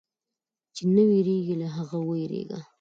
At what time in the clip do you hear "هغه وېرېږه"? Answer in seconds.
1.75-2.59